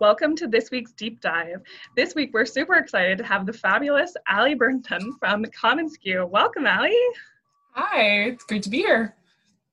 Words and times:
Welcome 0.00 0.34
to 0.36 0.48
this 0.48 0.72
week's 0.72 0.92
deep 0.92 1.20
dive. 1.20 1.62
This 1.94 2.16
week, 2.16 2.30
we're 2.32 2.46
super 2.46 2.74
excited 2.74 3.16
to 3.18 3.24
have 3.24 3.46
the 3.46 3.52
fabulous 3.52 4.16
Ali 4.28 4.54
Burnton 4.54 5.12
from 5.20 5.44
commonsku. 5.44 6.28
Welcome, 6.28 6.66
Ali. 6.66 6.98
Hi, 7.74 8.24
it's 8.24 8.42
great 8.42 8.64
to 8.64 8.70
be 8.70 8.78
here. 8.78 9.14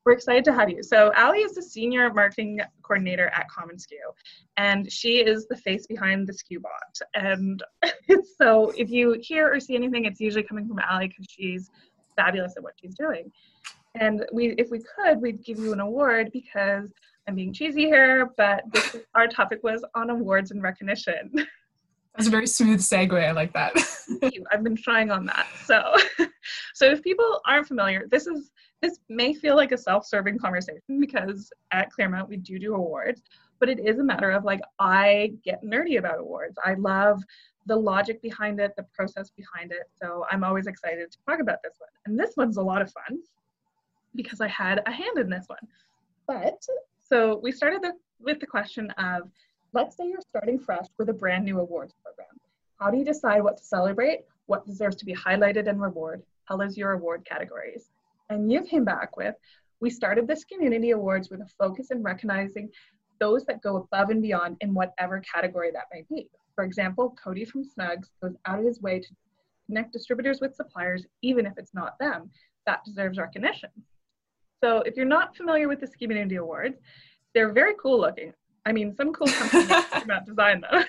We're 0.06 0.12
excited 0.12 0.46
to 0.46 0.54
have 0.54 0.70
you. 0.70 0.84
So, 0.84 1.12
Ali 1.18 1.40
is 1.40 1.56
the 1.56 1.64
senior 1.64 2.14
marketing 2.14 2.62
coordinator 2.84 3.30
at 3.30 3.48
commonsku, 3.50 3.98
and 4.58 4.92
she 4.92 5.22
is 5.22 5.48
the 5.48 5.58
face 5.58 5.88
behind 5.88 6.28
the 6.28 6.34
SKU 6.34 6.62
bot. 6.62 7.00
And 7.16 7.64
so, 8.38 8.72
if 8.78 8.92
you 8.92 9.18
hear 9.22 9.52
or 9.52 9.60
see 9.60 9.74
anything, 9.74 10.06
it's 10.06 10.20
usually 10.20 10.44
coming 10.44 10.68
from 10.68 10.80
Ali 10.88 11.08
because 11.08 11.26
she's 11.28 11.72
fabulous 12.16 12.54
at 12.58 12.62
what 12.62 12.74
she's 12.80 12.94
doing. 12.94 13.32
And 13.96 14.26
we, 14.32 14.54
if 14.58 14.70
we 14.70 14.80
could, 14.80 15.22
we'd 15.22 15.44
give 15.44 15.60
you 15.60 15.74
an 15.74 15.80
award 15.80 16.32
because 16.32 16.94
I'm 17.28 17.36
being 17.36 17.54
cheesy 17.54 17.86
here, 17.86 18.32
but 18.38 18.64
this, 18.72 18.96
our 19.16 19.28
topic 19.28 19.64
was 19.64 19.84
on 19.96 20.10
awards 20.10 20.52
and 20.52 20.62
recognition. 20.64 21.32
That's 22.16 22.28
a 22.28 22.32
very 22.32 22.48
smooth 22.48 22.82
segue. 22.82 23.26
I 23.26 23.32
like 23.32 23.54
that. 23.54 23.74
I've 24.52 24.64
been 24.64 24.76
trying 24.76 25.12
on 25.12 25.26
that. 25.28 25.48
So, 25.66 25.96
so 26.74 26.86
if 26.92 27.02
people 27.02 27.42
aren't 27.46 27.68
familiar, 27.68 28.06
this 28.12 28.28
is 28.28 28.52
this 28.82 29.00
may 29.10 29.34
feel 29.34 29.56
like 29.56 29.72
a 29.72 29.78
self-serving 29.78 30.40
conversation 30.40 31.00
because 31.00 31.52
at 31.72 31.92
Claremont 31.92 32.28
we 32.28 32.38
do 32.38 32.58
do 32.58 32.74
awards, 32.74 33.22
but 33.60 33.70
it 33.70 33.80
is 33.80 34.00
a 34.00 34.04
matter 34.04 34.32
of 34.32 34.44
like 34.44 34.60
I 34.80 35.34
get 35.46 35.64
nerdy 35.64 36.00
about 36.00 36.20
awards. 36.20 36.58
I 36.66 36.74
love 36.74 37.22
the 37.68 37.76
logic 37.76 38.22
behind 38.24 38.60
it, 38.60 38.74
the 38.76 38.86
process 38.94 39.30
behind 39.30 39.72
it. 39.72 39.84
So 40.02 40.26
I'm 40.32 40.44
always 40.44 40.66
excited 40.66 41.12
to 41.12 41.18
talk 41.28 41.40
about 41.40 41.60
this 41.64 41.76
one. 41.78 41.90
And 42.08 42.20
this 42.20 42.34
one's 42.36 42.58
a 42.58 42.62
lot 42.62 42.82
of 42.82 42.92
fun 42.92 43.20
because 44.16 44.42
I 44.42 44.48
had 44.48 44.82
a 44.86 44.92
hand 44.92 45.18
in 45.18 45.30
this 45.30 45.46
one. 45.48 45.68
But 46.28 46.66
so 47.02 47.40
we 47.44 47.52
started 47.52 47.82
the, 47.82 47.94
with 48.20 48.40
the 48.40 48.48
question 48.48 48.92
of 48.92 49.30
let's 49.74 49.96
say 49.96 50.08
you're 50.08 50.22
starting 50.22 50.60
fresh 50.60 50.86
with 50.98 51.10
a 51.10 51.14
brand 51.14 51.46
new 51.46 51.60
awards 51.60 51.94
program. 52.04 52.40
How 52.80 52.90
do 52.90 52.98
you 52.98 53.06
decide 53.06 53.44
what 53.44 53.58
to 53.58 53.64
celebrate, 53.64 54.22
what 54.48 54.66
deserves 54.66 54.96
to 54.98 55.06
be 55.06 55.14
highlighted 55.14 55.70
and 55.70 55.82
reward? 55.82 56.24
Colors 56.48 56.78
your 56.78 56.92
award 56.92 57.26
categories. 57.26 57.90
And 58.30 58.52
you 58.52 58.64
came 58.64 58.84
back 58.84 59.16
with 59.18 59.36
we 59.82 59.90
started 59.90 60.28
this 60.28 60.46
community 60.46 60.92
awards 60.92 61.30
with 61.30 61.42
a 61.42 61.48
focus 61.58 61.92
in 61.92 62.04
recognizing 62.04 62.70
those 63.20 63.44
that 63.46 63.62
go 63.62 63.78
above 63.78 64.10
and 64.10 64.22
beyond 64.22 64.58
in 64.62 64.74
whatever 64.74 65.20
category 65.22 65.72
that 65.72 65.86
may 65.92 66.04
be. 66.10 66.30
For 66.56 66.64
example, 66.64 67.16
Cody 67.22 67.46
from 67.46 67.64
Snugz 67.64 68.06
goes 68.22 68.36
out 68.46 68.60
of 68.60 68.66
his 68.66 68.82
way 68.82 69.00
to 69.00 69.08
connect 69.66 69.94
distributors 69.94 70.40
with 70.40 70.56
suppliers, 70.56 71.06
even 71.22 71.46
if 71.46 71.54
it's 71.58 71.74
not 71.74 71.98
them. 72.00 72.30
That 72.68 72.84
deserves 72.86 73.18
recognition. 73.18 73.70
So 74.64 74.80
if 74.80 74.96
you're 74.96 75.06
not 75.06 75.36
familiar 75.36 75.68
with 75.68 75.80
the 75.80 75.88
Community 75.88 76.36
Awards, 76.36 76.78
they're 77.34 77.52
very 77.52 77.74
cool 77.82 78.00
looking. 78.00 78.34
I 78.66 78.72
mean, 78.72 78.96
some 78.96 79.12
cool 79.12 79.28
companies 79.28 79.72
about 80.04 80.26
design 80.26 80.62
them. 80.62 80.84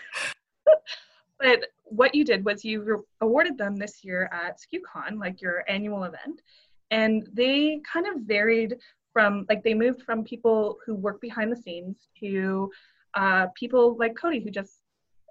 but 1.41 1.67
what 1.85 2.15
you 2.15 2.25
did 2.25 2.45
was 2.45 2.65
you 2.65 3.07
awarded 3.21 3.57
them 3.57 3.77
this 3.77 4.05
year 4.05 4.29
at 4.33 4.59
SKUCon, 4.61 5.19
like 5.19 5.41
your 5.41 5.65
annual 5.69 6.05
event, 6.05 6.43
and 6.91 7.29
they 7.33 7.81
kind 7.91 8.07
of 8.07 8.23
varied 8.23 8.77
from 9.13 9.47
like 9.49 9.63
they 9.63 9.75
moved 9.75 10.03
from 10.03 10.25
people 10.25 10.79
who 10.85 10.95
work 10.95 11.21
behind 11.21 11.53
the 11.53 11.57
scenes 11.57 12.09
to 12.21 12.71
uh, 13.15 13.47
people 13.55 13.97
like 13.99 14.17
Cody 14.17 14.41
who 14.41 14.51
just 14.51 14.81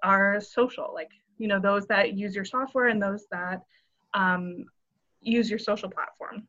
are 0.02 0.40
social, 0.40 0.90
like 0.94 1.10
you 1.38 1.48
know 1.48 1.60
those 1.60 1.86
that 1.86 2.14
use 2.14 2.34
your 2.34 2.44
software 2.44 2.88
and 2.88 3.00
those 3.00 3.26
that 3.30 3.62
um, 4.14 4.64
use 5.20 5.48
your 5.48 5.58
social 5.58 5.88
platform. 5.88 6.46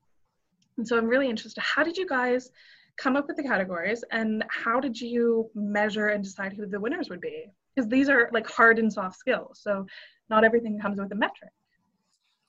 And 0.78 0.88
so 0.88 0.98
I'm 0.98 1.08
really 1.08 1.30
interested. 1.30 1.62
How 1.62 1.84
did 1.84 1.98
you 1.98 2.08
guys 2.08 2.50
come 2.98 3.16
up 3.16 3.28
with 3.28 3.38
the 3.38 3.44
categories 3.44 4.04
and 4.12 4.44
how 4.50 4.80
did 4.80 5.00
you 5.00 5.50
measure 5.56 6.10
and 6.10 6.24
decide 6.24 6.54
who 6.54 6.66
the 6.66 6.80
winners 6.80 7.10
would 7.10 7.22
be? 7.22 7.46
Because 7.76 7.90
these 7.90 8.10
are 8.10 8.30
like 8.34 8.48
hard 8.48 8.80
and 8.80 8.92
soft 8.92 9.18
skills. 9.18 9.60
So 9.62 9.86
not 10.30 10.44
everything 10.44 10.80
comes 10.80 11.00
with 11.00 11.12
a 11.12 11.16
metric. 11.16 11.52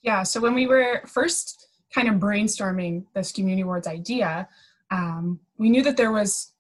Yeah. 0.03 0.23
So 0.23 0.41
when 0.41 0.55
we 0.55 0.67
were 0.67 1.03
first 1.07 1.69
kind 1.95 2.09
of 2.09 2.17
brainstorming 2.17 3.05
this 3.15 3.33
community 3.33 3.63
awards 3.63 3.87
idea, 3.87 4.49
um, 4.91 5.41
we 5.57 5.71
knew 5.71 5.83
that 5.83 5.97
there 5.97 6.13
was 6.13 6.53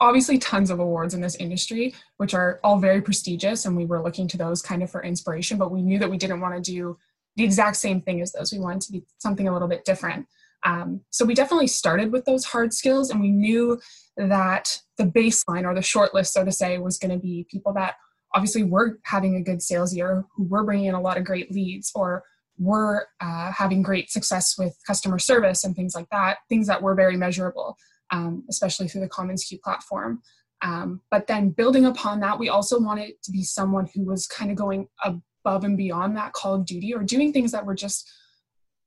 obviously 0.00 0.38
tons 0.38 0.70
of 0.70 0.78
awards 0.78 1.14
in 1.14 1.20
this 1.20 1.36
industry, 1.36 1.94
which 2.18 2.34
are 2.34 2.60
all 2.62 2.78
very 2.78 3.00
prestigious, 3.00 3.64
and 3.64 3.76
we 3.76 3.86
were 3.86 4.02
looking 4.02 4.28
to 4.28 4.36
those 4.36 4.62
kind 4.62 4.82
of 4.82 4.90
for 4.90 5.02
inspiration. 5.02 5.58
But 5.58 5.70
we 5.70 5.82
knew 5.82 5.98
that 5.98 6.10
we 6.10 6.18
didn't 6.18 6.40
want 6.40 6.54
to 6.54 6.72
do 6.72 6.98
the 7.36 7.44
exact 7.44 7.76
same 7.76 8.00
thing 8.00 8.20
as 8.20 8.32
those. 8.32 8.52
We 8.52 8.60
wanted 8.60 8.82
to 8.82 8.92
be 8.92 9.02
something 9.18 9.48
a 9.48 9.52
little 9.52 9.68
bit 9.68 9.84
different. 9.84 10.26
Um, 10.64 11.00
so 11.10 11.24
we 11.24 11.34
definitely 11.34 11.66
started 11.66 12.12
with 12.12 12.24
those 12.24 12.44
hard 12.44 12.72
skills, 12.72 13.10
and 13.10 13.20
we 13.20 13.30
knew 13.30 13.80
that 14.16 14.80
the 14.96 15.04
baseline 15.04 15.64
or 15.64 15.74
the 15.74 15.82
short 15.82 16.14
list, 16.14 16.32
so 16.32 16.44
to 16.44 16.52
say, 16.52 16.78
was 16.78 16.98
going 16.98 17.10
to 17.10 17.18
be 17.18 17.46
people 17.50 17.72
that 17.74 17.94
obviously 18.34 18.64
were 18.64 18.98
having 19.04 19.36
a 19.36 19.42
good 19.42 19.62
sales 19.62 19.94
year, 19.94 20.24
who 20.34 20.44
were 20.44 20.64
bringing 20.64 20.86
in 20.86 20.94
a 20.94 21.00
lot 21.00 21.16
of 21.16 21.24
great 21.24 21.52
leads, 21.52 21.92
or 21.94 22.22
were 22.58 23.08
uh, 23.20 23.52
having 23.52 23.82
great 23.82 24.10
success 24.10 24.56
with 24.58 24.76
customer 24.86 25.18
service 25.18 25.64
and 25.64 25.74
things 25.74 25.94
like 25.94 26.08
that, 26.10 26.38
things 26.48 26.66
that 26.66 26.82
were 26.82 26.94
very 26.94 27.16
measurable, 27.16 27.76
um, 28.10 28.44
especially 28.48 28.88
through 28.88 29.00
the 29.00 29.08
commonsku 29.08 29.60
platform. 29.60 30.22
Um, 30.62 31.00
but 31.10 31.26
then 31.26 31.50
building 31.50 31.84
upon 31.84 32.20
that, 32.20 32.38
we 32.38 32.48
also 32.48 32.80
wanted 32.80 33.14
to 33.24 33.32
be 33.32 33.42
someone 33.42 33.88
who 33.92 34.04
was 34.04 34.26
kind 34.26 34.50
of 34.50 34.56
going 34.56 34.88
above 35.04 35.64
and 35.64 35.76
beyond 35.76 36.16
that 36.16 36.32
call 36.32 36.54
of 36.54 36.64
duty 36.64 36.94
or 36.94 37.02
doing 37.02 37.32
things 37.32 37.52
that 37.52 37.66
were 37.66 37.74
just 37.74 38.10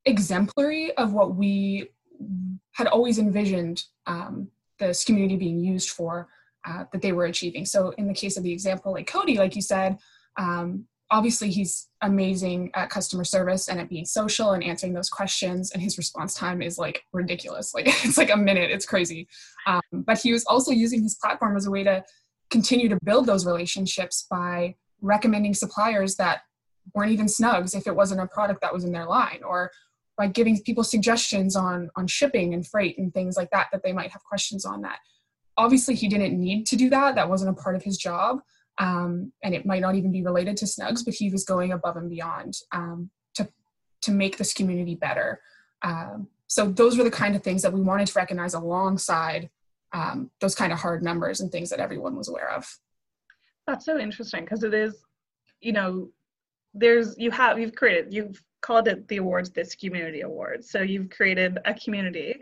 exemplary 0.07 0.94
of 0.95 1.13
what 1.13 1.35
we 1.35 1.90
had 2.73 2.88
always 2.88 3.19
envisioned 3.19 3.84
um, 4.06 4.50
this 4.79 5.03
community 5.03 5.35
being 5.35 5.59
used 5.59 5.90
for 5.90 6.28
uh, 6.66 6.85
that 6.91 7.01
they 7.01 7.12
were 7.12 7.25
achieving. 7.25 7.66
So 7.66 7.91
in 7.97 8.07
the 8.07 8.13
case 8.13 8.38
of 8.38 8.44
the 8.44 8.51
example, 8.51 8.91
like 8.91 9.07
Cody, 9.07 9.38
like 9.38 9.56
you 9.56 9.62
said, 9.62 9.97
um, 10.38 10.85
obviously 11.09 11.50
he's 11.50 11.88
amazing 12.01 12.69
at 12.75 12.90
customer 12.90 13.23
service 13.23 13.69
and 13.69 13.79
at 13.79 13.90
being 13.90 14.06
social 14.06 14.51
and 14.51 14.63
answering 14.63 14.94
those 14.94 15.09
questions 15.09 15.72
and 15.72 15.81
his 15.81 15.97
response 15.97 16.34
time 16.34 16.62
is 16.62 16.78
like 16.78 17.03
ridiculous. 17.13 17.74
Like 17.74 17.85
it's 18.06 18.18
like 18.18 18.31
a 18.31 18.38
minute. 18.38 18.72
It's 18.72 18.85
crazy. 18.85 19.28
Um, 19.66 19.81
but 19.91 20.19
he 20.19 20.34
was 20.34 20.45
also 20.45 20.72
using 20.72 21.01
his 21.01 21.16
platform 21.16 21.56
as 21.56 21.66
a 21.66 21.72
way 21.72 21.84
to 21.84 22.03
continue 22.50 22.89
to 22.89 23.00
build 23.03 23.25
those 23.25 23.45
relationships 23.45 24.25
by 24.29 24.75
recommending 25.01 25.53
suppliers 25.53 26.16
that 26.16 26.41
weren't 26.94 27.12
even 27.12 27.25
Snugz 27.25 27.75
if 27.75 27.88
it 27.88 27.95
wasn't 27.95 28.22
a 28.22 28.28
product 28.28 28.62
that 28.62 28.74
was 28.74 28.84
in 28.84 28.91
their 28.91 29.06
line 29.06 29.41
or 29.45 29.72
by 30.18 30.28
giving 30.28 30.62
people 30.62 30.84
suggestions 30.84 31.56
on 31.56 31.90
on 31.96 32.08
shipping 32.08 32.54
and 32.54 32.68
freight 32.68 32.98
and 32.98 33.14
things 33.14 33.38
like 33.38 33.50
that 33.52 33.68
that 33.72 33.84
they 33.84 33.94
might 33.94 34.12
have 34.12 34.24
questions 34.24 34.66
on 34.66 34.82
that. 34.82 35.00
Obviously 35.58 35.96
he 35.96 36.08
didn't 36.08 36.40
need 36.40 36.66
to 36.68 36.76
do 36.76 36.90
that. 36.90 37.16
That 37.16 37.30
wasn't 37.30 37.58
a 37.58 37.62
part 37.62 37.76
of 37.76 37.84
his 37.84 37.98
job 37.98 38.40
um, 38.80 39.32
and 39.44 39.56
it 39.56 39.66
might 39.66 39.82
not 39.82 39.96
even 39.96 40.12
be 40.12 40.24
related 40.24 40.58
to 40.58 40.66
Snugz 40.66 41.06
but 41.06 41.14
he 41.14 41.30
was 41.30 41.44
going 41.44 41.72
above 41.72 41.98
and 41.98 42.10
beyond 42.10 42.58
um, 42.72 43.10
to 43.36 43.48
to 44.02 44.12
make 44.12 44.38
this 44.38 44.54
community 44.54 44.96
better. 44.96 45.42
Um, 45.84 46.28
so 46.48 46.66
those 46.66 46.98
were 46.98 47.04
the 47.04 47.12
kind 47.12 47.36
of 47.36 47.44
things 47.44 47.62
that 47.62 47.74
we 47.74 47.82
wanted 47.82 48.08
to 48.08 48.14
recognize 48.18 48.54
alongside 48.54 49.50
um, 49.94 50.32
those 50.42 50.56
kind 50.56 50.72
of 50.72 50.80
hard 50.80 51.04
numbers 51.04 51.42
and 51.42 51.52
things 51.52 51.70
that 51.70 51.80
everyone 51.80 52.16
was 52.16 52.28
aware 52.28 52.52
of. 52.52 52.68
That's 53.66 53.86
so 53.86 54.00
interesting 54.00 54.42
because 54.42 54.64
it 54.64 54.74
is 54.74 54.96
you 55.62 55.74
know 55.74 56.10
there's 56.74 57.16
you 57.18 57.32
have 57.32 57.60
you've 57.60 57.76
created 57.76 58.14
you've 58.14 58.42
called 58.68 58.90
it 58.90 59.08
the 59.08 59.16
awards 59.16 59.50
this 59.50 59.74
community 59.76 60.22
awards 60.22 60.70
so 60.70 60.82
you've 60.82 61.10
created 61.10 61.58
a 61.64 61.74
community 61.74 62.36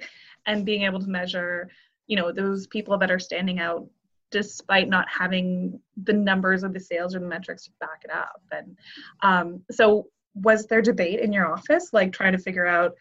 and 0.48 0.66
being 0.66 0.82
able 0.82 1.00
to 1.00 1.08
measure 1.08 1.70
you 2.08 2.18
know 2.18 2.32
those 2.32 2.66
people 2.66 2.98
that 2.98 3.12
are 3.12 3.20
standing 3.20 3.60
out 3.60 3.88
despite 4.32 4.90
not 4.90 5.08
having 5.08 5.80
the 6.04 6.14
numbers 6.14 6.64
of 6.64 6.74
the 6.74 6.80
sales 6.80 7.16
or 7.16 7.20
the 7.20 7.28
metrics 7.28 7.66
to 7.66 7.72
back 7.80 8.02
it 8.04 8.12
up 8.12 8.42
and 8.52 8.76
um, 9.22 9.62
so 9.70 10.08
was 10.34 10.66
there 10.66 10.82
debate 10.82 11.20
in 11.20 11.32
your 11.32 11.46
office 11.46 11.92
like 11.94 12.12
trying 12.12 12.32
to 12.32 12.40
figure 12.40 12.66
out 12.66 12.94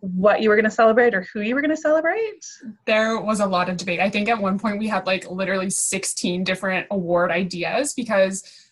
what 0.00 0.42
you 0.42 0.48
were 0.48 0.54
going 0.54 0.64
to 0.64 0.70
celebrate 0.70 1.14
or 1.14 1.22
who 1.32 1.40
you 1.40 1.56
were 1.56 1.60
going 1.60 1.74
to 1.74 1.76
celebrate? 1.76 2.46
There 2.86 3.20
was 3.20 3.40
a 3.40 3.46
lot 3.46 3.68
of 3.68 3.76
debate. 3.76 3.98
I 3.98 4.08
think 4.08 4.28
at 4.28 4.40
one 4.40 4.56
point 4.56 4.78
we 4.78 4.86
had 4.86 5.06
like 5.06 5.28
literally 5.28 5.70
16 5.70 6.44
different 6.44 6.86
award 6.92 7.32
ideas 7.32 7.94
because 7.94 8.67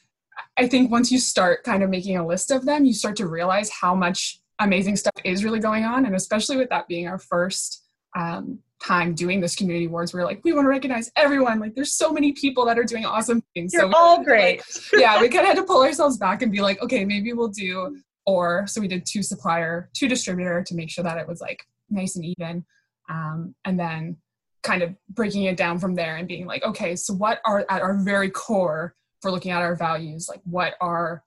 I 0.59 0.67
think 0.67 0.91
once 0.91 1.13
you 1.13 1.19
start 1.19 1.65
kind 1.65 1.83
of 1.83 1.91
making 1.91 2.17
a 2.17 2.27
list 2.27 2.51
of 2.51 2.65
them, 2.65 2.85
you 2.85 2.95
start 2.95 3.17
to 3.17 3.27
realize 3.27 3.71
how 3.71 3.95
much 3.95 4.41
amazing 4.59 4.97
stuff 4.97 5.13
is 5.25 5.45
really 5.45 5.61
going 5.61 5.85
on. 5.85 6.07
And 6.07 6.15
especially 6.15 6.57
with 6.57 6.71
that 6.71 6.89
being 6.89 7.07
our 7.09 7.19
first 7.19 7.85
um, 8.17 8.61
time 8.83 9.15
doing 9.15 9.41
this 9.41 9.55
community 9.55 9.87
awards, 9.87 10.15
we're 10.15 10.25
like, 10.25 10.41
we 10.45 10.53
want 10.53 10.65
to 10.65 10.71
recognize 10.71 11.11
everyone. 11.17 11.61
Like, 11.61 11.75
there's 11.75 11.93
so 11.93 12.11
many 12.11 12.33
people 12.33 12.65
that 12.67 12.79
are 12.79 12.85
doing 12.85 13.05
awesome 13.05 13.43
things. 13.55 13.73
You're 13.75 13.83
so 13.83 13.93
all 13.95 14.25
great. 14.25 14.59
Like, 14.59 14.65
yeah, 14.95 15.21
we 15.21 15.29
kind 15.29 15.43
of 15.43 15.49
had 15.49 15.57
to 15.57 15.65
pull 15.65 15.83
ourselves 15.83 16.17
back 16.17 16.41
and 16.41 16.51
be 16.51 16.63
like, 16.63 16.81
okay, 16.83 17.05
maybe 17.05 17.33
we'll 17.33 17.49
do 17.49 17.97
or 18.27 18.67
so 18.67 18.81
we 18.81 18.89
did 18.89 19.07
two 19.07 19.23
supplier, 19.23 19.89
two 19.95 20.09
distributor 20.09 20.63
to 20.67 20.75
make 20.75 20.91
sure 20.91 21.05
that 21.05 21.19
it 21.19 21.29
was 21.29 21.41
like 21.41 21.65
nice 21.89 22.17
and 22.17 22.25
even. 22.25 22.65
Um, 23.09 23.55
and 23.65 23.79
then 23.79 24.17
kind 24.63 24.83
of 24.83 24.95
breaking 25.09 25.45
it 25.45 25.57
down 25.57 25.79
from 25.79 25.95
there 25.95 26.17
and 26.17 26.27
being 26.27 26.47
like, 26.47 26.65
okay, 26.65 26.97
so 26.97 27.15
what 27.15 27.41
are 27.47 27.65
at 27.71 27.83
our 27.83 28.03
very 28.03 28.31
core 28.31 28.97
for 29.27 29.33
looking 29.33 29.51
at 29.51 29.63
our 29.63 29.75
values 29.75 30.29
like 30.29 30.41
what 30.45 30.75
are 30.81 31.23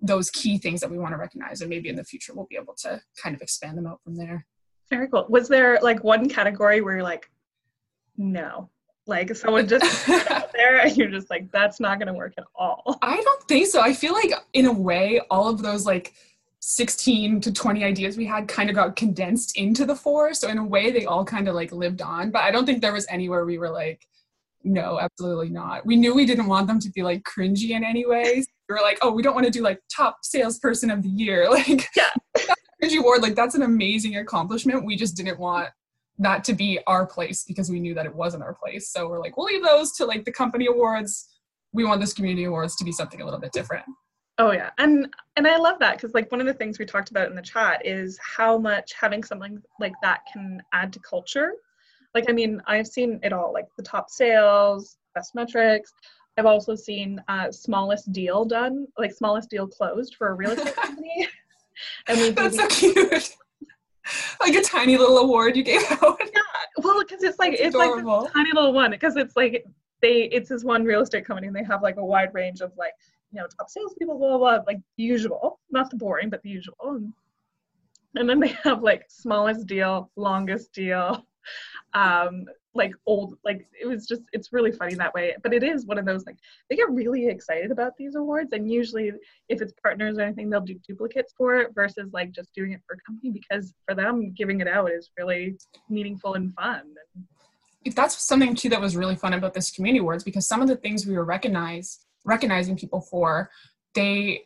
those 0.00 0.30
key 0.30 0.58
things 0.58 0.80
that 0.80 0.90
we 0.90 0.98
want 0.98 1.12
to 1.12 1.18
recognize 1.18 1.60
and 1.60 1.70
maybe 1.70 1.88
in 1.88 1.96
the 1.96 2.04
future 2.04 2.32
we'll 2.34 2.46
be 2.48 2.56
able 2.56 2.74
to 2.74 3.00
kind 3.20 3.34
of 3.34 3.42
expand 3.42 3.76
them 3.76 3.86
out 3.86 4.00
from 4.02 4.14
there 4.16 4.46
very 4.90 5.08
cool 5.08 5.26
was 5.28 5.48
there 5.48 5.78
like 5.82 6.04
one 6.04 6.28
category 6.28 6.80
where 6.80 6.94
you're 6.94 7.02
like 7.02 7.30
no 8.16 8.68
like 9.08 9.34
someone 9.34 9.66
just 9.66 10.06
there 10.52 10.80
and 10.80 10.96
you're 10.96 11.08
just 11.08 11.30
like, 11.30 11.50
that's 11.50 11.80
not 11.80 11.98
going 11.98 12.08
to 12.08 12.12
work 12.12 12.34
at 12.36 12.44
all. 12.54 12.98
I 13.02 13.16
don't 13.16 13.42
think 13.48 13.66
so. 13.66 13.80
I 13.80 13.94
feel 13.94 14.12
like, 14.12 14.32
in 14.52 14.66
a 14.66 14.72
way, 14.72 15.20
all 15.30 15.48
of 15.48 15.62
those 15.62 15.86
like 15.86 16.12
16 16.60 17.40
to 17.40 17.52
20 17.52 17.84
ideas 17.84 18.16
we 18.16 18.26
had 18.26 18.48
kind 18.48 18.68
of 18.68 18.76
got 18.76 18.96
condensed 18.96 19.56
into 19.56 19.86
the 19.86 19.96
four. 19.96 20.34
So, 20.34 20.48
in 20.48 20.58
a 20.58 20.64
way, 20.64 20.90
they 20.90 21.06
all 21.06 21.24
kind 21.24 21.48
of 21.48 21.54
like 21.54 21.72
lived 21.72 22.02
on. 22.02 22.30
But 22.30 22.42
I 22.42 22.50
don't 22.50 22.66
think 22.66 22.82
there 22.82 22.92
was 22.92 23.06
anywhere 23.08 23.44
we 23.44 23.58
were 23.58 23.70
like, 23.70 24.06
no, 24.64 24.98
absolutely 25.00 25.50
not. 25.50 25.86
We 25.86 25.96
knew 25.96 26.14
we 26.14 26.26
didn't 26.26 26.46
want 26.46 26.66
them 26.66 26.78
to 26.80 26.90
be 26.90 27.02
like 27.02 27.22
cringy 27.22 27.70
in 27.70 27.84
any 27.84 28.06
way. 28.06 28.44
we 28.68 28.74
were 28.74 28.80
like, 28.82 28.98
oh, 29.02 29.12
we 29.12 29.22
don't 29.22 29.34
want 29.34 29.46
to 29.46 29.52
do 29.52 29.62
like 29.62 29.80
top 29.94 30.18
salesperson 30.22 30.90
of 30.90 31.02
the 31.02 31.08
year. 31.08 31.48
Like, 31.58 31.88
yeah. 31.96 32.10
cringy 32.82 32.98
award, 32.98 33.22
like 33.22 33.34
that's 33.34 33.54
an 33.54 33.62
amazing 33.62 34.16
accomplishment. 34.16 34.84
We 34.84 34.96
just 34.96 35.16
didn't 35.16 35.38
want 35.38 35.68
that 36.18 36.44
to 36.44 36.52
be 36.52 36.78
our 36.86 37.06
place 37.06 37.44
because 37.44 37.70
we 37.70 37.80
knew 37.80 37.94
that 37.94 38.06
it 38.06 38.14
wasn't 38.14 38.42
our 38.42 38.54
place. 38.54 38.90
So 38.90 39.08
we're 39.08 39.20
like, 39.20 39.36
we'll 39.36 39.46
leave 39.46 39.64
those 39.64 39.92
to 39.92 40.04
like 40.04 40.24
the 40.24 40.32
company 40.32 40.66
awards. 40.66 41.28
We 41.72 41.84
want 41.84 42.00
this 42.00 42.12
community 42.12 42.44
awards 42.44 42.76
to 42.76 42.84
be 42.84 42.92
something 42.92 43.20
a 43.20 43.24
little 43.24 43.40
bit 43.40 43.52
different. 43.52 43.84
Oh 44.40 44.52
yeah, 44.52 44.70
and 44.78 45.12
and 45.36 45.48
I 45.48 45.56
love 45.56 45.80
that 45.80 45.96
because 45.96 46.14
like 46.14 46.30
one 46.30 46.40
of 46.40 46.46
the 46.46 46.54
things 46.54 46.78
we 46.78 46.86
talked 46.86 47.10
about 47.10 47.28
in 47.28 47.34
the 47.34 47.42
chat 47.42 47.84
is 47.84 48.18
how 48.22 48.56
much 48.56 48.92
having 48.92 49.24
something 49.24 49.60
like 49.80 49.94
that 50.02 50.20
can 50.32 50.62
add 50.72 50.92
to 50.92 51.00
culture. 51.00 51.54
Like 52.14 52.24
I 52.28 52.32
mean, 52.32 52.62
I've 52.66 52.86
seen 52.86 53.20
it 53.22 53.32
all, 53.32 53.52
like 53.52 53.66
the 53.76 53.82
top 53.82 54.10
sales, 54.10 54.98
best 55.14 55.34
metrics. 55.34 55.92
I've 56.38 56.46
also 56.46 56.76
seen 56.76 57.20
uh, 57.28 57.50
smallest 57.50 58.12
deal 58.12 58.44
done, 58.44 58.86
like 58.96 59.12
smallest 59.12 59.50
deal 59.50 59.66
closed 59.66 60.14
for 60.14 60.28
a 60.28 60.34
real 60.34 60.52
estate 60.52 60.76
company. 60.76 61.28
and 62.06 62.18
we 62.18 62.30
that's 62.30 62.56
so 62.56 62.66
cute. 62.68 63.36
like 64.40 64.54
a 64.54 64.62
tiny 64.62 64.96
little 64.96 65.18
award 65.18 65.56
you 65.56 65.62
gave 65.62 65.82
out. 65.90 66.20
Yeah, 66.34 66.84
well, 66.84 67.00
because 67.00 67.22
it's 67.24 67.38
like 67.38 67.54
it's 67.54 67.74
adorable. 67.74 68.22
like 68.22 68.30
a 68.30 68.32
tiny 68.32 68.50
little 68.54 68.72
one 68.72 68.90
because 68.92 69.16
it's 69.16 69.36
like 69.36 69.64
they 70.00 70.24
it's 70.24 70.48
this 70.48 70.62
one 70.62 70.84
real 70.84 71.00
estate 71.02 71.24
company 71.24 71.48
and 71.48 71.56
they 71.56 71.64
have 71.64 71.82
like 71.82 71.96
a 71.96 72.04
wide 72.04 72.32
range 72.32 72.60
of 72.60 72.72
like 72.76 72.92
you 73.32 73.40
know 73.40 73.46
top 73.58 73.68
salespeople, 73.68 74.18
blah 74.18 74.38
blah 74.38 74.38
blah, 74.38 74.64
like 74.66 74.78
the 74.96 75.02
usual, 75.02 75.58
not 75.70 75.90
the 75.90 75.96
boring, 75.96 76.30
but 76.30 76.42
the 76.42 76.50
usual. 76.50 76.76
And, 76.82 77.12
and 78.14 78.28
then 78.28 78.38
they 78.38 78.56
have 78.62 78.82
like 78.82 79.04
smallest 79.08 79.66
deal, 79.66 80.10
longest 80.16 80.72
deal, 80.72 81.26
um, 81.94 82.44
like 82.74 82.92
old 83.06 83.36
like 83.44 83.66
it 83.78 83.86
was 83.86 84.06
just 84.06 84.22
it's 84.32 84.52
really 84.52 84.72
funny 84.72 84.94
that 84.94 85.12
way. 85.14 85.34
But 85.42 85.52
it 85.52 85.62
is 85.62 85.86
one 85.86 85.98
of 85.98 86.06
those 86.06 86.24
like 86.26 86.36
they 86.70 86.76
get 86.76 86.90
really 86.90 87.26
excited 87.26 87.70
about 87.70 87.96
these 87.98 88.14
awards 88.14 88.52
and 88.52 88.70
usually 88.70 89.12
if 89.48 89.60
it's 89.60 89.72
partners 89.82 90.16
or 90.16 90.22
anything 90.22 90.48
they'll 90.48 90.60
do 90.60 90.78
duplicates 90.86 91.34
for 91.36 91.56
it 91.56 91.74
versus 91.74 92.10
like 92.12 92.30
just 92.30 92.54
doing 92.54 92.72
it 92.72 92.80
for 92.86 92.94
a 92.94 93.00
company 93.06 93.30
because 93.30 93.74
for 93.86 93.94
them 93.94 94.32
giving 94.32 94.60
it 94.60 94.68
out 94.68 94.90
is 94.90 95.10
really 95.18 95.58
meaningful 95.90 96.34
and 96.34 96.54
fun. 96.54 96.82
If 97.84 97.94
that's 97.94 98.22
something 98.22 98.54
too 98.54 98.68
that 98.70 98.80
was 98.80 98.96
really 98.96 99.16
fun 99.16 99.34
about 99.34 99.54
this 99.54 99.70
community 99.70 100.00
awards 100.00 100.24
because 100.24 100.46
some 100.46 100.62
of 100.62 100.68
the 100.68 100.76
things 100.76 101.06
we 101.06 101.16
were 101.16 101.24
recognize 101.24 102.00
recognizing 102.24 102.76
people 102.76 103.00
for 103.00 103.50
they 103.94 104.42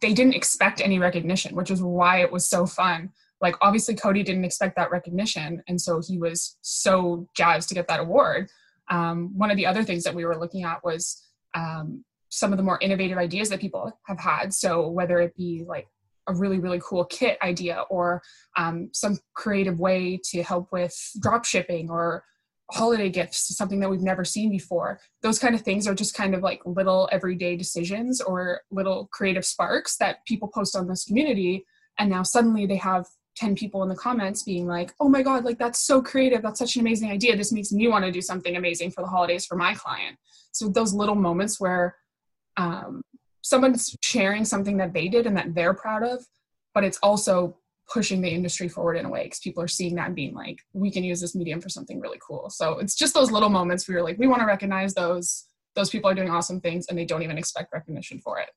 they 0.00 0.14
didn't 0.14 0.34
expect 0.34 0.80
any 0.80 0.98
recognition 0.98 1.54
which 1.54 1.70
is 1.70 1.82
why 1.82 2.20
it 2.20 2.32
was 2.32 2.46
so 2.46 2.66
fun 2.66 3.10
like 3.40 3.56
obviously 3.60 3.94
cody 3.94 4.22
didn't 4.22 4.44
expect 4.44 4.76
that 4.76 4.90
recognition 4.90 5.62
and 5.68 5.80
so 5.80 6.00
he 6.06 6.18
was 6.18 6.56
so 6.62 7.28
jazzed 7.36 7.68
to 7.68 7.74
get 7.74 7.88
that 7.88 8.00
award. 8.00 8.48
Um, 8.88 9.36
one 9.36 9.50
of 9.50 9.56
the 9.56 9.66
other 9.66 9.82
things 9.82 10.04
that 10.04 10.14
we 10.14 10.24
were 10.24 10.38
looking 10.38 10.64
at 10.64 10.84
was 10.84 11.22
um, 11.54 12.04
some 12.28 12.52
of 12.52 12.56
the 12.56 12.62
more 12.62 12.78
innovative 12.80 13.18
ideas 13.18 13.48
that 13.48 13.60
people 13.60 13.92
have 14.06 14.18
had. 14.18 14.52
So 14.54 14.88
whether 14.88 15.18
it 15.20 15.36
be 15.36 15.64
like 15.66 15.88
a 16.28 16.34
really 16.34 16.58
really 16.58 16.80
cool 16.82 17.04
kit 17.04 17.38
idea 17.42 17.84
or 17.88 18.22
um, 18.56 18.90
some 18.92 19.18
creative 19.34 19.78
way 19.78 20.20
to 20.30 20.42
help 20.42 20.72
with 20.72 20.94
drop 21.20 21.44
shipping 21.44 21.88
or 21.90 22.24
holiday 22.72 23.08
gifts 23.08 23.56
something 23.56 23.78
that 23.78 23.88
we've 23.88 24.00
never 24.00 24.24
seen 24.24 24.50
before. 24.50 24.98
Those 25.22 25.38
kind 25.38 25.54
of 25.54 25.60
things 25.60 25.86
are 25.86 25.94
just 25.94 26.16
kind 26.16 26.34
of 26.34 26.42
like 26.42 26.60
little 26.64 27.08
everyday 27.12 27.56
decisions 27.56 28.20
or 28.20 28.62
little 28.72 29.08
creative 29.12 29.44
sparks 29.44 29.96
that 29.98 30.26
people 30.26 30.48
post 30.48 30.74
on 30.74 30.88
this 30.88 31.04
community 31.04 31.64
and 31.98 32.10
now 32.10 32.22
suddenly 32.22 32.66
they 32.66 32.76
have 32.76 33.06
10 33.36 33.54
people 33.54 33.82
in 33.82 33.88
the 33.88 33.94
comments 33.94 34.42
being 34.42 34.66
like, 34.66 34.92
oh 35.00 35.08
my 35.08 35.22
God, 35.22 35.44
like 35.44 35.58
that's 35.58 35.80
so 35.80 36.02
creative. 36.02 36.42
That's 36.42 36.58
such 36.58 36.76
an 36.76 36.80
amazing 36.80 37.10
idea. 37.10 37.36
This 37.36 37.52
makes 37.52 37.70
me 37.70 37.88
want 37.88 38.04
to 38.04 38.12
do 38.12 38.20
something 38.20 38.56
amazing 38.56 38.90
for 38.90 39.02
the 39.02 39.08
holidays 39.08 39.46
for 39.46 39.56
my 39.56 39.74
client. 39.74 40.16
So 40.52 40.68
those 40.68 40.94
little 40.94 41.14
moments 41.14 41.60
where 41.60 41.96
um, 42.56 43.02
someone's 43.42 43.94
sharing 44.02 44.44
something 44.44 44.78
that 44.78 44.94
they 44.94 45.08
did 45.08 45.26
and 45.26 45.36
that 45.36 45.54
they're 45.54 45.74
proud 45.74 46.02
of, 46.02 46.24
but 46.74 46.84
it's 46.84 46.98
also 47.02 47.58
pushing 47.88 48.20
the 48.20 48.28
industry 48.28 48.68
forward 48.68 48.96
in 48.96 49.04
a 49.04 49.08
way 49.08 49.24
because 49.24 49.38
people 49.38 49.62
are 49.62 49.68
seeing 49.68 49.94
that 49.94 50.06
and 50.06 50.16
being 50.16 50.34
like, 50.34 50.58
we 50.72 50.90
can 50.90 51.04
use 51.04 51.20
this 51.20 51.34
medium 51.34 51.60
for 51.60 51.68
something 51.68 52.00
really 52.00 52.18
cool. 52.26 52.50
So 52.50 52.78
it's 52.78 52.96
just 52.96 53.14
those 53.14 53.30
little 53.30 53.48
moments 53.48 53.86
where 53.86 53.98
you're 53.98 54.04
like, 54.04 54.18
we 54.18 54.26
want 54.26 54.40
to 54.40 54.46
recognize 54.46 54.94
those. 54.94 55.44
Those 55.74 55.90
people 55.90 56.10
are 56.10 56.14
doing 56.14 56.30
awesome 56.30 56.60
things 56.60 56.86
and 56.88 56.98
they 56.98 57.04
don't 57.04 57.22
even 57.22 57.38
expect 57.38 57.72
recognition 57.72 58.18
for 58.18 58.40
it. 58.40 58.48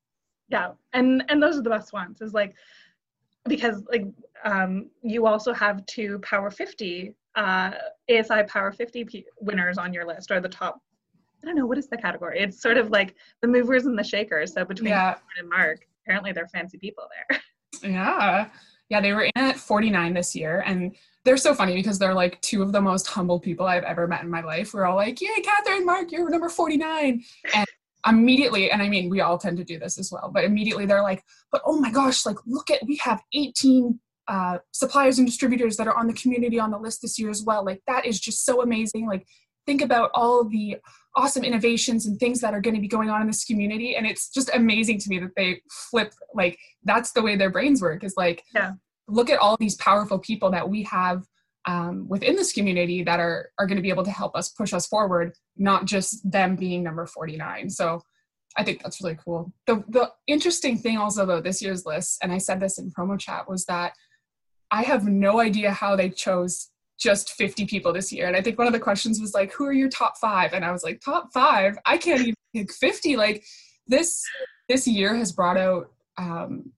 Yeah. 0.48 0.72
And 0.94 1.24
and 1.30 1.44
those 1.44 1.58
are 1.58 1.62
the 1.62 1.70
best 1.70 1.94
ones. 1.94 2.22
Is 2.22 2.34
like 2.34 2.56
because 3.48 3.84
like 3.92 4.06
um, 4.44 4.90
you 5.02 5.26
also 5.26 5.54
have 5.54 5.86
two 5.86 6.20
Power 6.20 6.50
50 6.50 7.16
uh, 7.36 7.72
ASI 8.10 8.44
Power 8.48 8.72
50 8.72 9.04
P- 9.06 9.26
winners 9.40 9.78
on 9.78 9.94
your 9.94 10.06
list, 10.06 10.32
or 10.32 10.40
the 10.40 10.50
top. 10.50 10.82
I 11.42 11.48
don't 11.48 11.56
know 11.56 11.66
what 11.66 11.78
is 11.78 11.88
the 11.88 11.98
category. 11.98 12.40
It's 12.40 12.62
sort 12.62 12.78
of 12.78 12.90
like 12.90 13.16
the 13.42 13.48
movers 13.48 13.86
and 13.86 13.98
the 13.98 14.04
shakers. 14.04 14.54
So 14.54 14.66
between 14.66 14.90
yeah. 14.90 15.16
and 15.38 15.50
Mark, 15.50 15.88
apparently 16.04 16.34
they're 16.34 16.48
fancy 16.48 16.78
people 16.78 17.06
there. 17.30 17.40
Yeah, 17.82 18.50
yeah, 18.90 19.00
they 19.00 19.14
were 19.14 19.22
in 19.22 19.32
at 19.36 19.56
49 19.56 20.14
this 20.14 20.36
year, 20.36 20.64
and 20.66 20.94
they're 21.24 21.38
so 21.38 21.54
funny 21.54 21.76
because 21.76 21.98
they're 21.98 22.16
like 22.16 22.42
two 22.42 22.62
of 22.62 22.74
the 22.74 22.82
most 22.82 23.08
humble 23.08 23.40
people 23.40 23.66
I've 23.68 23.84
ever 23.84 24.06
met 24.06 24.24
in 24.24 24.30
my 24.30 24.42
life. 24.42 24.74
We're 24.74 24.86
all 24.86 24.98
like, 24.98 25.22
"Yay, 25.22 25.30
Catherine, 25.42 25.86
Mark, 25.86 26.12
you're 26.12 26.30
number 26.30 26.50
49," 26.50 27.24
and 27.56 27.66
immediately 28.08 28.72
and 28.72 28.82
i 28.82 28.88
mean 28.88 29.10
we 29.10 29.20
all 29.20 29.38
tend 29.38 29.58
to 29.58 29.64
do 29.66 29.78
this 29.78 29.98
as 29.98 30.10
well 30.10 30.32
but 30.34 30.46
immediately 30.46 30.86
they're 30.86 31.04
like 31.04 31.22
but 31.52 31.62
oh 31.66 31.78
my 31.78 31.92
gosh 31.92 32.26
like 32.26 32.38
look 32.46 32.72
at 32.72 32.80
we 32.88 32.96
have 32.96 33.22
18 33.34 34.00
uh, 34.30 34.60
suppliers 34.72 35.18
and 35.18 35.28
distributors 35.28 35.76
that 35.76 35.88
are 35.88 35.98
on 35.98 36.08
the 36.08 36.14
community 36.14 36.60
on 36.60 36.72
the 36.72 36.78
list 36.78 37.02
this 37.02 37.20
year 37.20 37.30
as 37.30 37.44
well 37.44 37.66
like 37.66 37.82
that 37.88 38.06
is 38.06 38.20
just 38.20 38.46
so 38.46 38.62
amazing 38.62 39.08
like 39.08 39.26
think 39.66 39.82
about 39.82 40.10
all 40.14 40.44
the 40.46 40.78
awesome 41.16 41.44
innovations 41.44 42.06
and 42.06 42.20
things 42.20 42.40
that 42.40 42.54
are 42.54 42.62
going 42.62 42.76
to 42.76 42.82
be 42.82 42.88
going 42.88 43.10
on 43.10 43.22
in 43.22 43.28
this 43.28 43.44
community 43.44 43.96
and 43.96 44.06
it's 44.06 44.30
just 44.30 44.50
amazing 44.54 44.98
to 44.98 45.10
me 45.10 45.20
that 45.20 45.36
they 45.36 45.62
flip 45.90 46.14
like 46.34 46.58
that's 46.84 47.12
the 47.12 47.22
way 47.22 47.36
their 47.36 47.50
brains 47.50 47.82
work 47.82 48.04
is 48.04 48.14
like 48.16 48.44
yeah 48.56 48.72
look 49.10 49.30
at 49.30 49.40
all 49.40 49.58
these 49.58 49.76
powerful 49.76 50.20
people 50.20 50.52
that 50.52 50.70
we 50.70 50.84
have 50.84 51.24
um, 51.66 52.08
within 52.08 52.36
this 52.36 52.54
community 52.54 53.04
that 53.04 53.20
are 53.20 53.52
are 53.60 53.68
going 53.68 53.78
to 53.78 53.82
be 53.82 53.90
able 53.90 54.06
to 54.06 54.12
help 54.12 54.36
us 54.36 54.50
push 54.50 54.74
us 54.74 54.88
forward, 54.88 55.34
not 55.58 55.86
just 55.86 56.30
them 56.30 56.56
being 56.56 56.84
number 56.84 57.06
49. 57.06 57.70
So 57.70 58.02
I 58.58 58.64
think 58.64 58.82
that's 58.82 59.02
really 59.02 59.18
cool. 59.24 59.52
The 59.68 59.84
the 59.90 60.12
interesting 60.28 60.78
thing 60.78 60.98
also 60.98 61.24
about 61.24 61.44
this 61.44 61.62
year's 61.62 61.86
list, 61.86 62.20
and 62.24 62.32
I 62.32 62.38
said 62.38 62.60
this 62.60 62.78
in 62.80 62.92
promo 62.92 63.20
chat, 63.20 63.50
was 63.50 63.66
that 63.66 63.94
I 64.72 64.84
have 64.84 65.06
no 65.06 65.40
idea 65.40 65.72
how 65.72 65.96
they 65.96 66.10
chose 66.10 66.70
just 67.00 67.32
50 67.32 67.66
people 67.66 67.94
this 67.94 68.12
year. 68.12 68.28
And 68.28 68.36
I 68.36 68.42
think 68.42 68.58
one 68.58 68.68
of 68.68 68.74
the 68.74 68.80
questions 68.80 69.22
was 69.22 69.34
like, 69.34 69.54
who 69.54 69.66
are 69.66 69.74
your 69.74 69.90
top 69.90 70.18
five? 70.18 70.54
And 70.54 70.66
I 70.66 70.72
was 70.72 70.84
like, 70.84 71.00
top 71.00 71.32
five? 71.34 71.78
I 71.86 71.98
can't 71.98 72.22
even 72.22 72.36
pick 72.54 72.74
50. 72.74 73.16
Like 73.16 73.44
this 73.88 74.24
this 74.68 74.88
year 74.88 75.16
has 75.16 75.32
brought 75.32 75.58
out 75.58 75.92
um, 76.18 76.72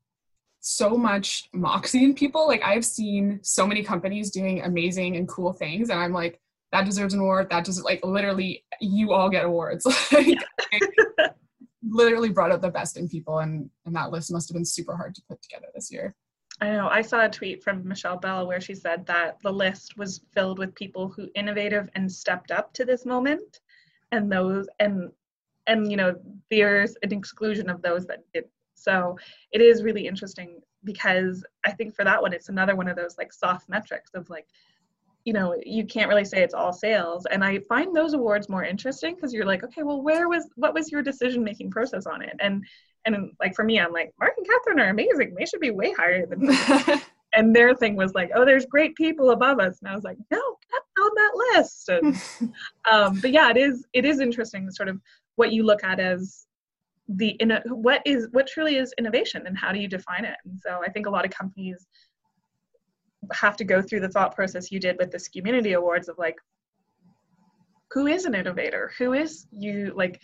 so 0.61 0.95
much 0.95 1.49
moxie 1.53 2.03
in 2.03 2.15
people. 2.15 2.47
Like 2.47 2.63
I've 2.63 2.85
seen 2.85 3.39
so 3.43 3.67
many 3.67 3.83
companies 3.83 4.31
doing 4.31 4.61
amazing 4.61 5.17
and 5.17 5.27
cool 5.27 5.53
things, 5.53 5.89
and 5.89 5.99
I'm 5.99 6.13
like, 6.13 6.39
that 6.71 6.85
deserves 6.85 7.13
an 7.13 7.19
award. 7.19 7.49
That 7.49 7.65
does 7.65 7.83
like 7.83 8.03
literally, 8.05 8.63
you 8.79 9.11
all 9.11 9.29
get 9.29 9.43
awards. 9.45 9.85
like, 10.11 10.37
literally 11.83 12.29
brought 12.29 12.51
out 12.51 12.61
the 12.61 12.69
best 12.69 12.95
in 12.97 13.09
people, 13.09 13.39
and 13.39 13.69
and 13.85 13.95
that 13.95 14.11
list 14.11 14.31
must 14.31 14.47
have 14.49 14.55
been 14.55 14.65
super 14.65 14.95
hard 14.95 15.13
to 15.15 15.21
put 15.27 15.41
together 15.41 15.67
this 15.75 15.91
year. 15.91 16.15
I 16.61 16.69
know. 16.69 16.87
I 16.87 17.01
saw 17.01 17.25
a 17.25 17.29
tweet 17.29 17.63
from 17.63 17.87
Michelle 17.87 18.17
Bell 18.17 18.47
where 18.47 18.61
she 18.61 18.75
said 18.75 19.05
that 19.07 19.39
the 19.41 19.51
list 19.51 19.97
was 19.97 20.21
filled 20.31 20.59
with 20.59 20.75
people 20.75 21.09
who 21.09 21.27
innovative 21.33 21.89
and 21.95 22.11
stepped 22.11 22.51
up 22.51 22.71
to 22.73 22.85
this 22.85 23.05
moment, 23.05 23.61
and 24.11 24.31
those 24.31 24.67
and 24.79 25.11
and 25.67 25.89
you 25.89 25.97
know 25.97 26.15
there's 26.49 26.95
an 27.01 27.11
exclusion 27.11 27.69
of 27.69 27.81
those 27.81 28.05
that 28.05 28.19
did 28.33 28.45
so 28.75 29.17
it 29.51 29.61
is 29.61 29.83
really 29.83 30.07
interesting 30.07 30.59
because 30.83 31.43
I 31.65 31.71
think 31.71 31.95
for 31.95 32.03
that 32.03 32.21
one, 32.21 32.33
it's 32.33 32.49
another 32.49 32.75
one 32.75 32.87
of 32.87 32.95
those 32.95 33.17
like 33.17 33.31
soft 33.31 33.69
metrics 33.69 34.11
of 34.13 34.29
like, 34.29 34.47
you 35.23 35.33
know, 35.33 35.55
you 35.63 35.85
can't 35.85 36.09
really 36.09 36.25
say 36.25 36.41
it's 36.41 36.55
all 36.55 36.73
sales. 36.73 37.27
And 37.27 37.43
I 37.43 37.59
find 37.59 37.95
those 37.95 38.13
awards 38.13 38.49
more 38.49 38.63
interesting 38.63 39.15
because 39.15 39.33
you're 39.33 39.45
like, 39.45 39.63
okay, 39.63 39.83
well, 39.83 40.01
where 40.01 40.27
was, 40.27 40.49
what 40.55 40.73
was 40.73 40.91
your 40.91 41.03
decision 41.03 41.43
making 41.43 41.69
process 41.69 42.07
on 42.07 42.23
it? 42.23 42.35
And, 42.39 42.65
and 43.05 43.31
like 43.39 43.55
for 43.55 43.63
me, 43.63 43.79
I'm 43.79 43.91
like, 43.91 44.13
Mark 44.19 44.33
and 44.37 44.47
Catherine 44.47 44.79
are 44.79 44.89
amazing. 44.89 45.35
They 45.37 45.45
should 45.45 45.59
be 45.59 45.71
way 45.71 45.93
higher 45.93 46.25
than 46.25 46.47
me. 46.47 46.57
and 47.33 47.55
their 47.55 47.75
thing 47.75 47.95
was 47.95 48.13
like, 48.13 48.31
oh, 48.35 48.45
there's 48.45 48.65
great 48.65 48.95
people 48.95 49.31
above 49.31 49.59
us. 49.59 49.79
And 49.81 49.89
I 49.89 49.95
was 49.95 50.03
like, 50.03 50.17
no, 50.29 50.57
that's 50.71 50.85
on 51.01 51.11
that 51.15 51.31
list. 51.55 51.89
And, 51.89 52.53
um, 52.91 53.19
but 53.21 53.31
yeah, 53.31 53.49
it 53.49 53.57
is, 53.57 53.85
it 53.93 54.05
is 54.05 54.19
interesting 54.19 54.69
sort 54.69 54.89
of 54.89 54.99
what 55.35 55.51
you 55.51 55.63
look 55.63 55.83
at 55.83 55.99
as 55.99 56.45
the 57.17 57.29
in 57.39 57.51
what 57.67 58.01
is 58.05 58.27
what 58.31 58.47
truly 58.47 58.77
is 58.77 58.93
innovation 58.97 59.45
and 59.47 59.57
how 59.57 59.71
do 59.71 59.79
you 59.79 59.87
define 59.87 60.23
it 60.23 60.37
and 60.45 60.57
so 60.59 60.79
i 60.85 60.89
think 60.89 61.07
a 61.07 61.09
lot 61.09 61.25
of 61.25 61.31
companies 61.31 61.87
have 63.33 63.55
to 63.57 63.63
go 63.63 63.81
through 63.81 63.99
the 63.99 64.09
thought 64.09 64.35
process 64.35 64.71
you 64.71 64.79
did 64.79 64.95
with 64.97 65.11
this 65.11 65.27
community 65.27 65.73
awards 65.73 66.07
of 66.07 66.17
like 66.17 66.35
who 67.91 68.07
is 68.07 68.25
an 68.25 68.33
innovator 68.33 68.91
who 68.97 69.13
is 69.13 69.47
you 69.51 69.91
like 69.95 70.21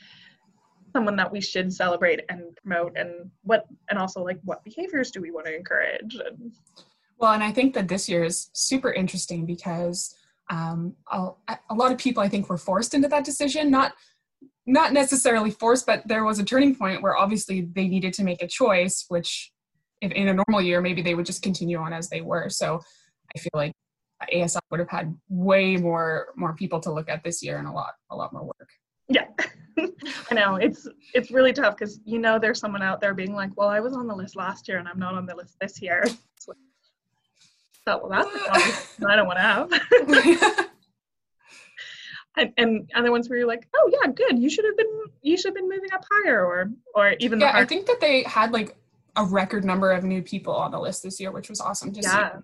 someone 0.98 1.16
that 1.16 1.32
we 1.32 1.40
should 1.40 1.72
celebrate 1.72 2.22
and 2.30 2.56
promote 2.56 2.98
and 2.98 3.30
what 3.44 3.68
and 3.92 4.00
also 4.00 4.24
like 4.24 4.40
what 4.44 4.64
behaviors 4.64 5.12
do 5.12 5.22
we 5.22 5.30
want 5.30 5.46
to 5.46 5.56
encourage 5.56 6.16
and 6.16 6.54
well 7.20 7.34
and 7.34 7.44
i 7.44 7.52
think 7.52 7.76
that 7.76 7.88
this 7.88 8.10
year 8.10 8.24
is 8.24 8.50
super 8.54 8.92
interesting 8.92 9.46
because 9.46 10.16
um, 10.50 10.96
a, 11.12 11.30
a 11.70 11.76
lot 11.76 11.92
of 11.92 12.00
people 12.00 12.24
i 12.24 12.28
think 12.28 12.50
were 12.50 12.58
forced 12.58 12.96
into 12.96 13.08
that 13.08 13.24
decision 13.24 13.70
not 13.70 13.94
not 14.66 14.92
necessarily 14.92 15.52
forced 15.52 15.86
but 15.86 16.02
there 16.08 16.24
was 16.24 16.40
a 16.40 16.44
turning 16.44 16.74
point 16.76 17.04
where 17.04 17.16
obviously 17.16 17.70
they 17.76 17.88
needed 17.88 18.12
to 18.12 18.24
make 18.24 18.42
a 18.42 18.48
choice 18.48 19.06
which 19.10 19.52
if 20.02 20.12
in 20.12 20.30
a 20.30 20.34
normal 20.34 20.62
year 20.62 20.82
maybe 20.82 21.04
they 21.04 21.14
would 21.14 21.28
just 21.28 21.44
continue 21.44 21.78
on 21.78 21.94
as 21.94 22.10
they 22.10 22.22
were. 22.22 22.50
So 22.50 22.82
i 23.36 23.40
feel 23.40 23.52
like 23.54 23.74
ASI 24.34 24.60
would 24.72 24.80
have 24.80 24.90
had 24.90 25.16
way 25.30 25.78
more 25.78 26.30
more 26.36 26.56
people 26.56 26.80
to 26.80 26.92
look 26.92 27.08
at 27.08 27.24
this 27.24 27.44
year 27.44 27.60
and 27.60 27.68
a 27.68 27.72
lot 27.72 27.94
a 28.10 28.16
lot 28.16 28.34
more 28.34 28.44
work 28.44 28.70
yeah. 29.10 29.28
I 30.32 30.34
know 30.34 30.56
it's 30.56 30.88
it's 31.14 31.32
really 31.32 31.54
tough 31.54 31.78
because 31.78 32.00
you 32.04 32.18
know 32.18 32.40
there's 32.40 32.60
someone 32.60 32.82
out 32.82 33.00
there 33.00 33.14
being 33.14 33.34
like 33.34 33.52
well 33.56 33.70
i 33.70 33.80
was 33.80 33.94
on 33.94 34.08
the 34.08 34.16
list 34.16 34.36
last 34.36 34.68
year 34.68 34.80
and 34.80 34.88
i'm 34.88 34.98
not 34.98 35.14
on 35.14 35.28
the 35.28 35.36
list 35.36 35.56
this 35.62 35.82
year. 35.82 36.04
So, 36.40 38.06
well 38.06 38.10
that's 38.10 39.00
i 39.08 39.16
don't 39.16 39.28
want 39.28 39.38
to 39.38 39.44
have. 39.44 40.68
And, 42.40 42.54
and 42.58 42.92
other 42.94 43.10
ones 43.12 43.28
where 43.30 43.40
you're 43.40 43.48
like 43.48 43.68
oh 43.76 43.92
yeah 43.92 44.12
good 44.12 44.38
you 44.38 44.48
should 44.48 44.64
have 44.64 44.78
been 44.78 44.86
you 45.24 45.38
should 45.38 45.48
have 45.48 45.56
been 45.56 45.68
moving 45.68 45.90
up 45.92 46.06
higher 46.12 46.46
or 46.46 46.70
or 46.94 47.16
even 47.18 47.40
yeah 47.40 47.54
i 47.56 47.66
think 47.66 47.88
that 47.88 48.00
they 48.00 48.22
had 48.24 48.52
like 48.52 48.78
a 49.16 49.26
record 49.26 49.66
number 49.66 49.92
of 49.92 50.04
new 50.04 50.22
people 50.22 50.54
on 50.54 50.70
the 50.70 50.80
list 50.80 51.02
this 51.02 51.20
year 51.20 51.32
which 51.32 51.50
was 51.50 51.60
awesome 51.60 51.92
to 51.92 52.00
yeah. 52.00 52.34
see 52.34 52.38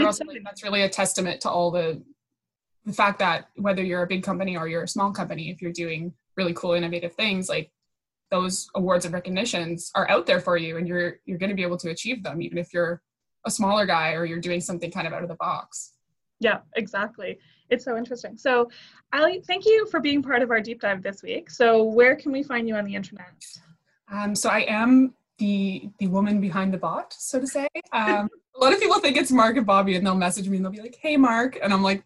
also, 0.00 0.24
like, 0.24 0.42
that's 0.44 0.62
really 0.62 0.82
a 0.82 0.88
testament 0.88 1.40
to 1.42 1.50
all 1.50 1.70
the 1.70 2.02
the 2.84 2.92
fact 2.92 3.18
that 3.18 3.48
whether 3.56 3.82
you're 3.82 4.02
a 4.02 4.06
big 4.06 4.22
company 4.22 4.56
or 4.56 4.68
you're 4.68 4.82
a 4.82 4.88
small 4.88 5.12
company 5.12 5.50
if 5.50 5.62
you're 5.62 5.72
doing 5.72 6.12
really 6.36 6.52
cool 6.54 6.72
innovative 6.72 7.14
things 7.14 7.48
like 7.48 7.70
those 8.30 8.68
awards 8.74 9.04
and 9.04 9.14
recognitions 9.14 9.90
are 9.94 10.08
out 10.10 10.26
there 10.26 10.40
for 10.40 10.56
you 10.56 10.78
and 10.78 10.88
you're 10.88 11.18
you're 11.26 11.38
going 11.38 11.50
to 11.50 11.56
be 11.56 11.62
able 11.62 11.76
to 11.76 11.90
achieve 11.90 12.22
them 12.22 12.40
even 12.40 12.58
if 12.58 12.72
you're 12.72 13.02
a 13.44 13.50
smaller 13.50 13.86
guy 13.86 14.12
or 14.14 14.24
you're 14.24 14.40
doing 14.40 14.60
something 14.60 14.90
kind 14.90 15.06
of 15.06 15.12
out 15.12 15.22
of 15.22 15.28
the 15.28 15.34
box. 15.36 15.92
Yeah 16.40 16.60
exactly. 16.76 17.38
It's 17.68 17.84
so 17.84 17.96
interesting. 17.96 18.36
So 18.36 18.70
ali 19.12 19.42
thank 19.46 19.66
you 19.66 19.86
for 19.90 20.00
being 20.00 20.22
part 20.22 20.42
of 20.42 20.50
our 20.50 20.60
deep 20.60 20.80
dive 20.80 21.02
this 21.02 21.22
week. 21.22 21.50
So 21.50 21.84
where 21.84 22.16
can 22.16 22.32
we 22.32 22.42
find 22.42 22.66
you 22.66 22.74
on 22.76 22.84
the 22.84 22.94
internet? 22.94 23.44
Um, 24.10 24.34
so 24.34 24.48
i 24.50 24.60
am 24.60 25.14
the 25.38 25.88
the 25.98 26.06
woman 26.06 26.40
behind 26.40 26.72
the 26.72 26.78
bot 26.78 27.14
so 27.18 27.38
to 27.40 27.46
say. 27.46 27.68
Um, 27.92 28.28
a 28.56 28.58
lot 28.58 28.72
of 28.72 28.80
people 28.80 28.98
think 28.98 29.16
it's 29.16 29.30
mark 29.30 29.56
and 29.56 29.66
bobby 29.66 29.96
and 29.96 30.06
they'll 30.06 30.14
message 30.14 30.48
me 30.48 30.56
and 30.56 30.64
they'll 30.64 30.72
be 30.72 30.80
like 30.80 30.98
hey 31.00 31.16
mark 31.16 31.58
and 31.62 31.72
i'm 31.72 31.82
like 31.82 32.04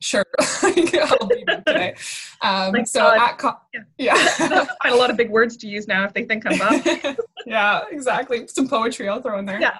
sure. 0.00 0.24
I'll 0.40 1.26
be 1.26 1.44
today 1.66 1.94
um, 2.42 2.72
like, 2.72 2.86
so 2.86 3.06
uh, 3.06 3.16
at 3.18 3.38
co- 3.38 3.56
yeah, 3.74 3.82
yeah. 3.98 4.66
quite 4.80 4.92
a 4.92 4.96
lot 4.96 5.10
of 5.10 5.16
big 5.16 5.30
words 5.30 5.56
to 5.58 5.68
use 5.68 5.88
now 5.88 6.04
if 6.04 6.12
they 6.12 6.24
think 6.24 6.44
i'm 6.46 6.60
up. 6.60 7.16
Yeah 7.46 7.82
exactly. 7.90 8.46
Some 8.48 8.68
poetry 8.68 9.08
i'll 9.08 9.22
throw 9.22 9.38
in 9.38 9.46
there. 9.46 9.60
Yeah. 9.60 9.78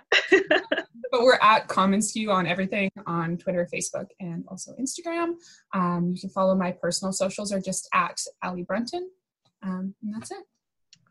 But 1.10 1.22
we're 1.22 1.38
at 1.40 1.68
commonsku 1.68 2.30
on 2.30 2.46
everything 2.46 2.90
on 3.06 3.36
twitter 3.36 3.68
facebook 3.72 4.06
and 4.20 4.44
also 4.48 4.74
instagram. 4.80 5.34
Um, 5.74 6.12
you 6.14 6.20
can 6.20 6.30
follow 6.30 6.54
my 6.54 6.72
personal 6.72 7.12
socials 7.12 7.52
or 7.52 7.60
just 7.60 7.88
at 7.94 8.18
ali 8.42 8.62
brunton. 8.62 9.10
Um, 9.62 9.94
and 10.02 10.14
that's 10.14 10.30
it 10.30 10.44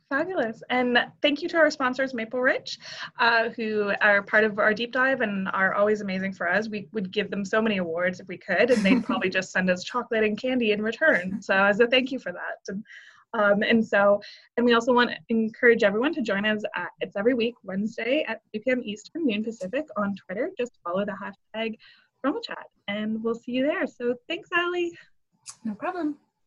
Fabulous. 0.10 0.64
And 0.70 0.98
thank 1.22 1.42
you 1.42 1.50
to 1.50 1.58
our 1.58 1.70
sponsors, 1.70 2.14
Maple 2.14 2.40
Ridge, 2.40 2.80
uh, 3.20 3.50
who 3.50 3.92
are 4.00 4.22
part 4.22 4.46
of 4.46 4.58
our 4.58 4.74
deep 4.74 4.94
dive 4.94 5.20
and 5.20 5.50
are 5.50 5.74
always 5.74 6.00
amazing 6.00 6.32
for 6.32 6.50
us. 6.50 6.70
We 6.70 6.88
would 6.94 7.12
give 7.12 7.30
them 7.30 7.44
so 7.44 7.62
many 7.62 7.78
awards 7.78 8.22
if 8.22 8.28
we 8.30 8.38
could, 8.38 8.72
and 8.72 8.84
they'd 8.86 9.04
probably 9.04 9.30
just 9.30 9.52
send 9.52 9.70
us 9.70 9.84
chocolate 9.84 10.24
and 10.24 10.40
candy 10.40 10.72
in 10.72 10.82
return. 10.82 11.42
So, 11.42 11.54
as 11.54 11.82
a 11.82 11.88
thank 11.88 12.12
you 12.14 12.20
for 12.20 12.32
that. 12.32 12.60
And, 12.70 12.84
um, 13.34 13.64
and 13.64 13.86
so, 13.86 14.22
and 14.56 14.66
we 14.66 14.74
also 14.74 14.94
want 14.94 15.10
to 15.10 15.18
encourage 15.28 15.84
everyone 15.84 16.14
to 16.14 16.22
join 16.22 16.46
us. 16.46 16.64
At, 16.74 16.90
it's 17.02 17.18
every 17.18 17.34
week, 17.34 17.56
Wednesday 17.64 18.24
at 18.30 18.42
3 18.52 18.62
p.m. 18.62 18.82
Eastern, 18.86 19.26
noon 19.26 19.44
Pacific 19.44 19.86
on 19.98 20.16
Twitter. 20.16 20.52
Just 20.58 20.80
follow 20.86 21.04
the 21.04 21.18
hashtag 21.22 21.78
promo 22.26 22.42
chat, 22.42 22.68
and 22.88 23.22
we'll 23.22 23.36
see 23.36 23.52
you 23.52 23.66
there. 23.66 23.86
So, 23.86 24.16
thanks, 24.30 24.48
Ali. 24.58 24.98
No 25.66 25.74
problem. 25.74 26.18